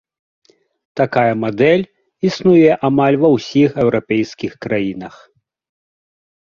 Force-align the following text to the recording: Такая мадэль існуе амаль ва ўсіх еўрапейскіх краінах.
Такая 1.01 1.33
мадэль 1.43 1.85
існуе 2.29 2.71
амаль 2.91 3.17
ва 3.27 3.33
ўсіх 3.35 3.69
еўрапейскіх 3.87 4.53
краінах. 4.67 5.15